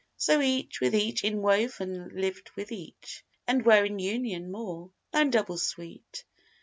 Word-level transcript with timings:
So 0.17 0.41
each 0.41 0.81
with 0.81 0.95
each 0.95 1.21
inwoven 1.23 2.09
lived 2.19 2.49
with 2.55 2.71
each, 2.71 3.23
And 3.45 3.63
were 3.63 3.85
in 3.85 3.99
union 3.99 4.49
more 4.51 4.89
than 5.11 5.29
double 5.29 5.59
sweet. 5.59 6.25